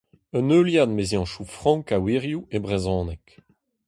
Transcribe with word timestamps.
Un 0.37 0.47
heuliad 0.53 0.91
meziantoù 0.97 1.45
frank 1.57 1.87
a 1.95 1.97
wirioù 2.03 2.41
e 2.55 2.57
brezhoneg. 2.63 3.25